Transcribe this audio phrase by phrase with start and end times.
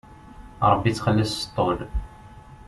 [0.71, 1.79] Ṛebbi ittxelliṣ s ṭṭul.